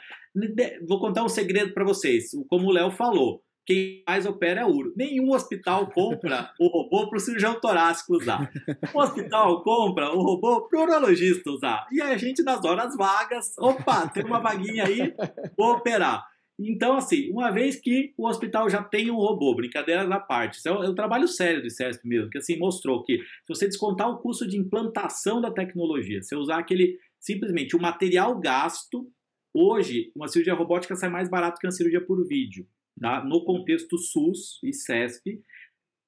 [0.87, 3.41] Vou contar um segredo para vocês, como o Léo falou.
[3.67, 4.93] Quem mais opera é URO.
[4.95, 8.49] Nenhum hospital compra o robô para o cirurgião torácico usar.
[8.93, 11.85] O hospital compra o robô para o urologista usar.
[11.91, 15.13] E a gente, nas horas vagas, opa, tem uma vaguinha aí,
[15.57, 16.25] vou operar.
[16.59, 20.67] Então, assim, uma vez que o hospital já tem um robô, brincadeira da parte, isso
[20.67, 23.67] é um, é um trabalho sério do ICESP mesmo, que assim mostrou que se você
[23.67, 29.07] descontar o custo de implantação da tecnologia, se usar aquele simplesmente o material gasto,
[29.53, 32.67] hoje uma cirurgia robótica sai mais barato que uma cirurgia por vídeo,
[32.99, 33.23] tá?
[33.23, 35.39] no contexto SUS e CESP,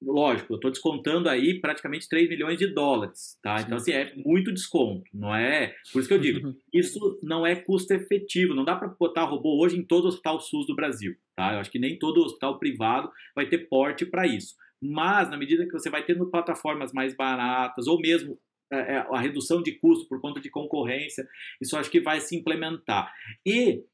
[0.02, 3.60] lógico, eu estou descontando aí praticamente 3 milhões de dólares, tá?
[3.60, 5.74] Então, assim, é muito desconto, não é?
[5.92, 9.62] Por isso que eu digo, isso não é custo efetivo, não dá para botar robô
[9.62, 11.54] hoje em todo hospital SUS do Brasil, tá?
[11.54, 14.54] Eu acho que nem todo hospital privado vai ter porte para isso.
[14.82, 18.38] Mas, na medida que você vai tendo plataformas mais baratas, ou mesmo
[18.72, 21.28] é, é, a redução de custo por conta de concorrência,
[21.60, 23.12] isso acho que vai se implementar.
[23.44, 23.84] E,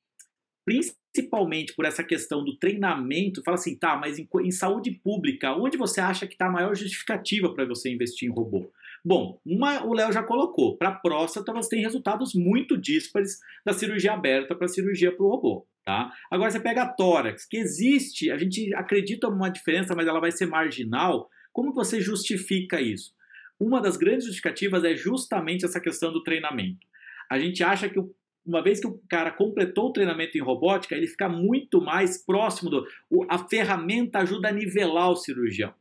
[0.64, 5.52] principalmente, principalmente por essa questão do treinamento, fala assim, tá, mas em, em saúde pública,
[5.54, 8.70] onde você acha que está a maior justificativa para você investir em robô?
[9.02, 14.12] Bom, uma, o Léo já colocou, para próstata você tem resultados muito díspares da cirurgia
[14.12, 15.66] aberta para cirurgia para o robô.
[15.84, 16.12] Tá?
[16.30, 20.32] Agora você pega a tórax, que existe, a gente acredita numa diferença, mas ela vai
[20.32, 21.30] ser marginal.
[21.52, 23.14] Como você justifica isso?
[23.58, 26.86] Uma das grandes justificativas é justamente essa questão do treinamento.
[27.30, 28.12] A gente acha que o
[28.46, 32.70] uma vez que o cara completou o treinamento em robótica, ele fica muito mais próximo
[32.70, 32.86] do.
[33.28, 35.74] A ferramenta ajuda a nivelar o cirurgião.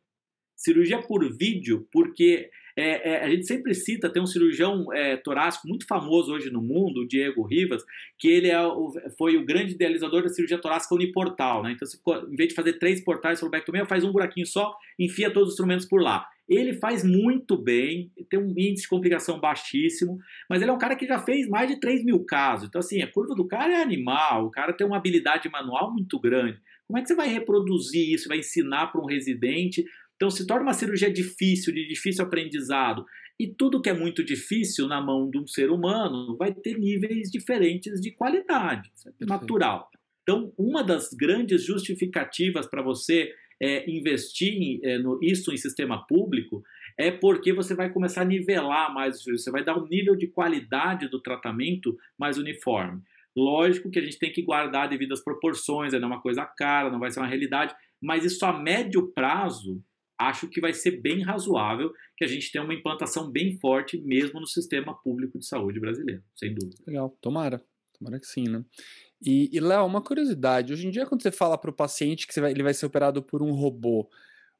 [0.56, 5.66] Cirurgia por vídeo, porque É, é, a gente sempre cita, tem um cirurgião é, torácico
[5.66, 7.82] muito famoso hoje no mundo, o Diego Rivas,
[8.20, 11.64] que ele é o, foi o grande idealizador da cirurgia torácica uniportal.
[11.64, 11.72] Né?
[11.72, 11.98] Então, você,
[12.30, 15.54] em vez de fazer três portais sobre lobectomia, faz um buraquinho só, enfia todos os
[15.54, 16.28] instrumentos por lá.
[16.48, 20.18] Ele faz muito bem, tem um índice de complicação baixíssimo,
[20.50, 22.68] mas ele é um cara que já fez mais de 3 mil casos.
[22.68, 26.20] Então, assim, a curva do cara é animal, o cara tem uma habilidade manual muito
[26.20, 26.60] grande.
[26.88, 29.84] Como é que você vai reproduzir isso, vai ensinar para um residente?
[30.16, 33.06] Então, se torna uma cirurgia difícil, de difícil aprendizado.
[33.40, 37.30] E tudo que é muito difícil na mão de um ser humano vai ter níveis
[37.30, 38.90] diferentes de qualidade.
[38.96, 39.90] Isso é natural.
[40.24, 46.64] Então, uma das grandes justificativas para você é, investir é, no, isso em sistema público
[46.98, 51.10] é porque você vai começar a nivelar mais, você vai dar um nível de qualidade
[51.10, 53.02] do tratamento mais uniforme.
[53.36, 57.12] Lógico que a gente tem que guardar devidas proporções, é uma coisa cara, não vai
[57.12, 59.84] ser uma realidade, mas isso a médio prazo
[60.18, 64.40] acho que vai ser bem razoável que a gente tenha uma implantação bem forte mesmo
[64.40, 66.78] no sistema público de saúde brasileiro, sem dúvida.
[66.88, 67.62] Legal, tomara,
[67.98, 68.64] tomara que sim, né?
[69.22, 72.40] E, e Léo, uma curiosidade, hoje em dia quando você fala para o paciente que
[72.40, 74.10] vai, ele vai ser operado por um robô,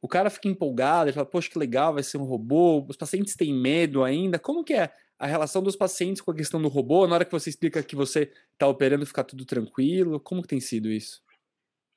[0.02, 3.36] o cara fica empolgado, ele fala, poxa, que legal, vai ser um robô, os pacientes
[3.36, 7.08] têm medo ainda, como que é a relação dos pacientes com a questão do robô,
[7.08, 10.60] na hora que você explica que você está operando, ficar tudo tranquilo, como que tem
[10.60, 11.22] sido isso?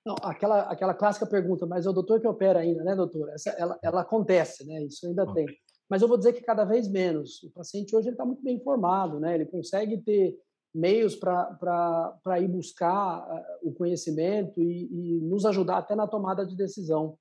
[0.06, 3.28] Não, aquela, aquela clássica pergunta, mas é o doutor que opera ainda, né, doutor?
[3.30, 4.84] Essa, ela, ela acontece, né?
[4.84, 5.44] Isso ainda okay.
[5.44, 5.56] tem.
[5.88, 7.42] Mas eu vou dizer que cada vez menos.
[7.42, 9.34] O paciente hoje está muito bem informado, né?
[9.34, 10.34] Ele consegue ter
[10.74, 16.56] meios para ir buscar uh, o conhecimento e, e, nos ajudar até na tomada de
[16.56, 17.16] decisão.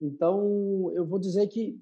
[0.00, 1.80] Então, eu vou dizer que,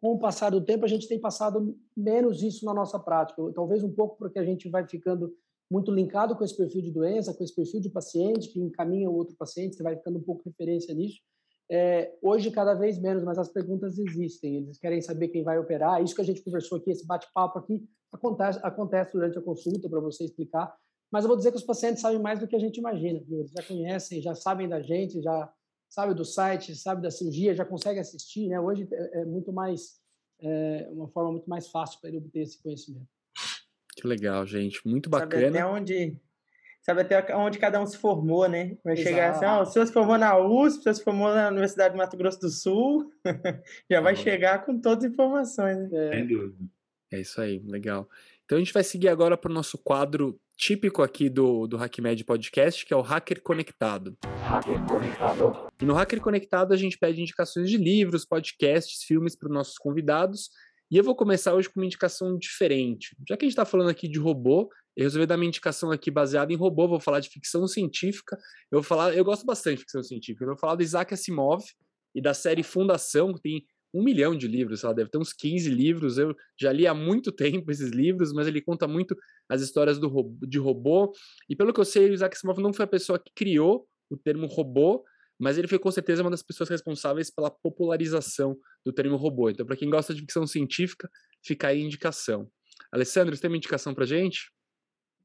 [0.00, 3.42] com o passar do tempo, a gente tem passado menos isso na nossa prática.
[3.54, 5.34] Talvez um pouco porque a gente vai ficando
[5.70, 9.14] muito linkado com esse perfil de doença, com esse perfil de paciente que encaminha o
[9.14, 11.20] outro paciente, você vai ficando um pouco referência nisso.
[11.70, 14.56] É, hoje, cada vez menos, mas as perguntas existem.
[14.56, 16.02] Eles querem saber quem vai operar.
[16.02, 17.82] Isso que a gente conversou aqui, esse bate-papo aqui,
[18.14, 20.74] acontece, acontece durante a consulta para você explicar.
[21.10, 23.20] Mas eu vou dizer que os pacientes sabem mais do que a gente imagina.
[23.26, 23.40] Viu?
[23.40, 25.52] Eles já conhecem, já sabem da gente, já
[25.88, 28.48] sabem do site, sabem da cirurgia, já conseguem assistir.
[28.48, 28.58] Né?
[28.58, 30.00] Hoje é, é muito mais,
[30.40, 33.06] é uma forma muito mais fácil para ele obter esse conhecimento.
[33.96, 34.86] Que legal, gente.
[34.86, 35.30] Muito bacana.
[35.30, 36.20] Sabe até onde,
[36.82, 38.76] sabe até onde cada um se formou, né?
[38.82, 39.08] Vai Exato.
[39.08, 41.94] chegar assim, ó, o senhor se formou na USP, o senhor se formou na Universidade
[41.94, 43.12] de Mato Grosso do Sul,
[43.88, 45.78] já vai chegar com todas as informações.
[45.90, 46.08] Né?
[46.08, 46.10] É.
[46.10, 46.73] Sem dúvida.
[47.14, 48.08] É isso aí, legal.
[48.44, 52.24] Então a gente vai seguir agora para o nosso quadro típico aqui do, do HackMed
[52.24, 54.18] Podcast, que é o Hacker Conectado.
[54.42, 55.68] Hacker Conectado.
[55.80, 59.78] E no Hacker Conectado a gente pede indicações de livros, podcasts, filmes para os nossos
[59.78, 60.50] convidados.
[60.90, 63.16] E eu vou começar hoje com uma indicação diferente.
[63.28, 66.10] Já que a gente está falando aqui de robô, eu resolvi dar minha indicação aqui
[66.10, 68.36] baseada em robô, vou falar de ficção científica.
[68.72, 70.44] Eu vou falar, eu gosto bastante de ficção científica.
[70.44, 71.62] Eu vou falar do Isaac Asimov
[72.12, 75.70] e da série Fundação, que tem um milhão de livros, ela deve ter uns 15
[75.70, 76.18] livros.
[76.18, 79.16] Eu já li há muito tempo esses livros, mas ele conta muito
[79.48, 81.12] as histórias do robô, de robô.
[81.48, 84.16] E pelo que eu sei, o Isaac Asimov não foi a pessoa que criou o
[84.16, 85.04] termo robô,
[85.38, 89.48] mas ele foi com certeza uma das pessoas responsáveis pela popularização do termo robô.
[89.48, 91.08] Então, para quem gosta de ficção científica,
[91.44, 92.48] fica aí a indicação.
[92.92, 94.52] Alessandro, você tem uma indicação para gente?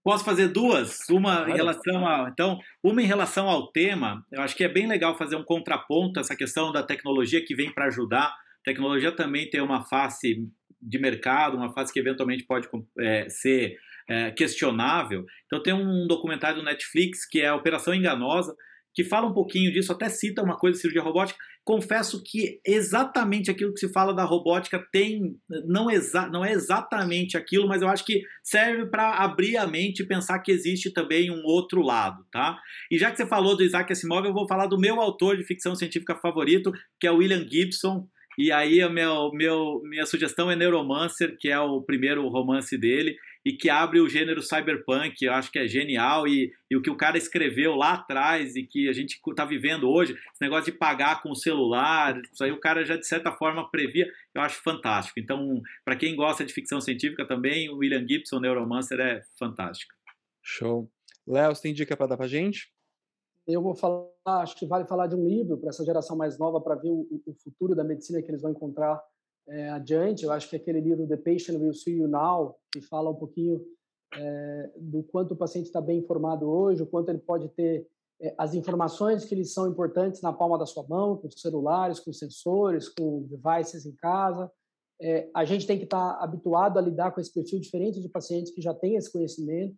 [0.04, 1.08] Posso fazer duas?
[1.10, 1.52] Uma claro.
[1.52, 2.30] em relação a.
[2.32, 6.20] Então, uma em relação ao tema, eu acho que é bem legal fazer um contraponto
[6.20, 8.34] a essa questão da tecnologia que vem para ajudar.
[8.70, 10.48] Tecnologia também tem uma face
[10.80, 12.68] de mercado, uma face que eventualmente pode
[13.00, 15.26] é, ser é, questionável.
[15.48, 18.56] Então, tem um documentário do Netflix que é Operação Enganosa,
[18.94, 21.40] que fala um pouquinho disso, até cita uma coisa de cirurgia robótica.
[21.66, 27.38] Confesso que exatamente aquilo que se fala da robótica tem não, exa, não é exatamente
[27.38, 31.32] aquilo, mas eu acho que serve para abrir a mente e pensar que existe também
[31.32, 32.60] um outro lado, tá?
[32.92, 35.44] E já que você falou do Isaac Asimov, eu vou falar do meu autor de
[35.44, 38.08] ficção científica favorito, que é o William Gibson.
[38.38, 43.18] E aí a meu, meu, minha sugestão é Neuromancer, que é o primeiro romance dele
[43.46, 46.90] e que abre o gênero cyberpunk, eu acho que é genial, e, e o que
[46.90, 50.78] o cara escreveu lá atrás e que a gente está vivendo hoje, esse negócio de
[50.78, 54.62] pagar com o celular, isso aí o cara já de certa forma previa, eu acho
[54.62, 55.20] fantástico.
[55.20, 59.94] Então, para quem gosta de ficção científica também, o William Gibson, Neuromancer, é fantástico.
[60.44, 60.90] Show.
[61.26, 62.72] Léo, você tem dica para dar para gente?
[63.50, 66.62] Eu vou falar, acho que vale falar de um livro para essa geração mais nova
[66.62, 69.04] para ver o, o futuro da medicina que eles vão encontrar
[69.48, 70.24] é, adiante.
[70.24, 73.60] Eu acho que aquele livro The Patient Will See You Now, que fala um pouquinho
[74.14, 77.88] é, do quanto o paciente está bem informado hoje, o quanto ele pode ter
[78.22, 82.14] é, as informações que lhes são importantes na palma da sua mão, com celulares, com
[82.14, 84.52] sensores, com devices em casa.
[85.02, 88.10] É, a gente tem que estar tá habituado a lidar com esse perfil diferente de
[88.10, 89.76] pacientes que já têm esse conhecimento.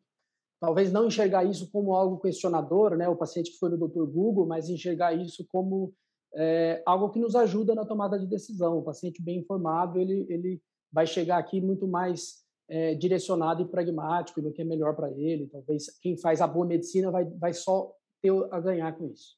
[0.62, 3.10] Talvez não enxergar isso como algo questionador, né?
[3.10, 4.06] O paciente que foi no Dr.
[4.06, 5.91] Google, mas enxergar isso como
[6.36, 8.78] é, algo que nos ajuda na tomada de decisão.
[8.78, 10.62] O paciente bem informado, ele, ele
[10.93, 15.48] vai chegar aqui muito mais é, direcionado e pragmático no que é melhor para ele.
[15.48, 19.36] Talvez quem faz a boa medicina vai, vai só ter a ganhar com isso.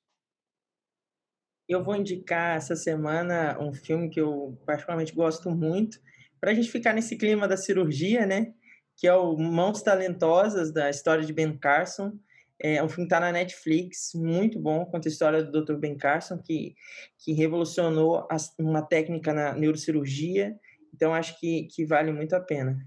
[1.69, 6.01] Eu vou indicar essa semana um filme que eu particularmente gosto muito,
[6.37, 8.53] para a gente ficar nesse clima da cirurgia, né?
[8.97, 12.17] Que é o Mãos Talentosas, da história de Ben Carson.
[12.59, 15.75] É um filme que está na Netflix, muito bom, conta a história do Dr.
[15.75, 16.75] Ben Carson, que,
[17.17, 18.25] que revolucionou
[18.57, 20.57] uma técnica na neurocirurgia.
[20.93, 22.77] Então, acho que, que vale muito a pena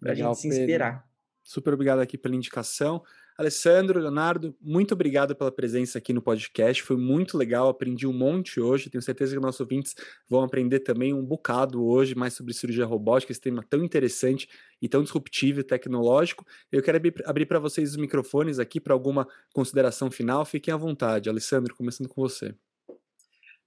[0.00, 1.08] para a gente se inspirar.
[1.44, 3.02] Super obrigado aqui pela indicação.
[3.40, 6.82] Alessandro, Leonardo, muito obrigado pela presença aqui no podcast.
[6.82, 8.90] Foi muito legal, aprendi um monte hoje.
[8.90, 9.94] Tenho certeza que nossos ouvintes
[10.28, 14.46] vão aprender também um bocado hoje mais sobre cirurgia robótica, esse tema tão interessante
[14.82, 16.44] e tão disruptivo e tecnológico.
[16.70, 20.44] Eu quero abrir, para vocês os microfones aqui para alguma consideração final.
[20.44, 21.30] Fiquem à vontade.
[21.30, 22.54] Alessandro, começando com você.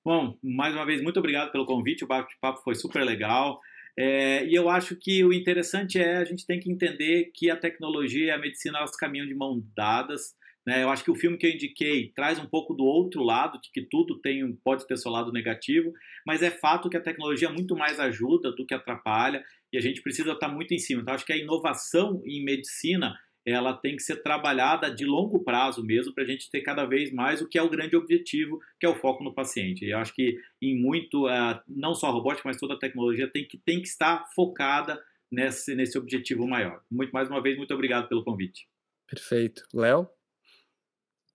[0.05, 2.03] Bom, mais uma vez, muito obrigado pelo convite.
[2.03, 3.59] O bate-papo foi super legal.
[3.97, 7.55] É, e eu acho que o interessante é a gente tem que entender que a
[7.55, 10.35] tecnologia e a medicina elas caminham de mão dadas.
[10.65, 10.83] Né?
[10.83, 13.69] Eu acho que o filme que eu indiquei traz um pouco do outro lado, de
[13.71, 15.91] que tudo tem pode ter seu lado negativo,
[16.25, 20.01] mas é fato que a tecnologia muito mais ajuda do que atrapalha e a gente
[20.01, 21.01] precisa estar muito em cima.
[21.01, 23.15] Então, acho que a inovação em medicina
[23.45, 27.11] ela tem que ser trabalhada de longo prazo mesmo para a gente ter cada vez
[27.11, 29.85] mais o que é o grande objetivo, que é o foco no paciente.
[29.85, 33.29] E eu acho que em muito, uh, não só a robótica, mas toda a tecnologia
[33.29, 36.81] tem que, tem que estar focada nesse, nesse objetivo maior.
[36.89, 38.67] Muito mais uma vez, muito obrigado pelo convite.
[39.07, 39.63] Perfeito.
[39.73, 40.07] Léo?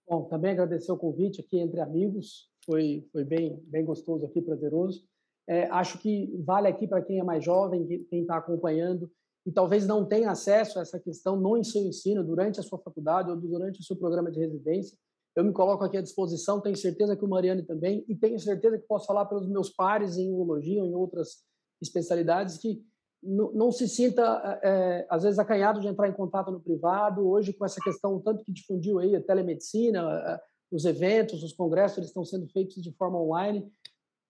[0.09, 2.49] Bom, também agradecer o convite aqui entre amigos.
[2.65, 5.07] Foi, foi bem, bem gostoso aqui, prazeroso.
[5.47, 9.11] É, acho que vale aqui para quem é mais jovem, quem está acompanhando,
[9.49, 13.31] e talvez não tenha acesso a essa questão no seu ensino, durante a sua faculdade
[13.31, 14.95] ou durante o seu programa de residência,
[15.35, 18.79] eu me coloco aqui à disposição, tenho certeza que o Mariane também, e tenho certeza
[18.79, 21.45] que posso falar pelos meus pares em urologia ou em outras
[21.81, 22.85] especialidades, que
[23.23, 27.27] não se sinta, é, às vezes, acanhado de entrar em contato no privado.
[27.27, 30.39] Hoje, com essa questão, tanto que difundiu aí a telemedicina,
[30.71, 33.67] os eventos, os congressos, eles estão sendo feitos de forma online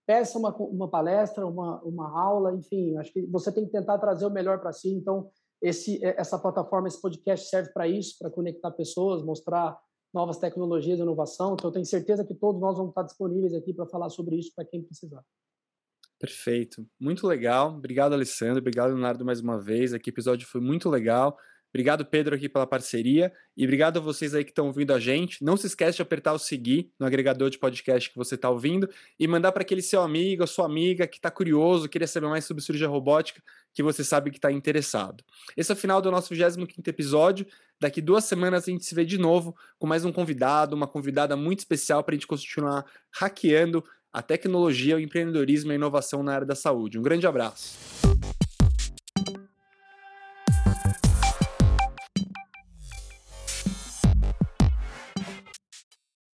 [0.08, 4.24] peça uma, uma palestra, uma, uma aula, enfim, acho que você tem que tentar trazer
[4.24, 4.88] o melhor para si.
[4.88, 5.28] Então,
[5.60, 9.78] esse, é, essa plataforma, esse podcast serve para isso, para conectar pessoas, mostrar
[10.14, 11.52] novas tecnologias, inovação.
[11.52, 14.50] Então, eu tenho certeza que todos nós vamos estar disponíveis aqui para falar sobre isso
[14.56, 15.22] para quem precisar.
[16.18, 17.74] Perfeito, muito legal.
[17.74, 18.60] Obrigado, Alessandro.
[18.60, 19.92] Obrigado, Leonardo, mais uma vez.
[19.92, 21.36] Aqui episódio foi muito legal.
[21.72, 23.32] Obrigado, Pedro, aqui pela parceria.
[23.56, 25.44] E obrigado a vocês aí que estão ouvindo a gente.
[25.44, 28.88] Não se esquece de apertar o seguir no agregador de podcast que você está ouvindo
[29.18, 32.62] e mandar para aquele seu amigo, sua amiga que está curioso, queria saber mais sobre
[32.62, 33.42] cirurgia robótica,
[33.74, 35.22] que você sabe que está interessado.
[35.56, 37.46] Esse é o final do nosso 25 episódio.
[37.80, 41.36] Daqui duas semanas a gente se vê de novo com mais um convidado, uma convidada
[41.36, 46.34] muito especial para a gente continuar hackeando a tecnologia, o empreendedorismo e a inovação na
[46.34, 46.98] área da saúde.
[46.98, 47.76] Um grande abraço.